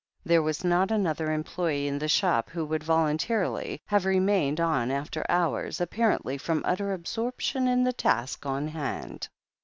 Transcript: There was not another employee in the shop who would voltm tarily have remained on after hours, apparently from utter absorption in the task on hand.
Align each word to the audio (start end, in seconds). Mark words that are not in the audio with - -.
There 0.25 0.41
was 0.41 0.63
not 0.63 0.89
another 0.89 1.31
employee 1.31 1.87
in 1.87 1.99
the 1.99 2.07
shop 2.07 2.49
who 2.49 2.65
would 2.65 2.81
voltm 2.81 3.19
tarily 3.19 3.81
have 3.85 4.03
remained 4.03 4.59
on 4.59 4.89
after 4.89 5.23
hours, 5.29 5.79
apparently 5.79 6.39
from 6.39 6.63
utter 6.65 6.91
absorption 6.91 7.67
in 7.67 7.83
the 7.83 7.93
task 7.93 8.43
on 8.43 8.69
hand. 8.69 9.29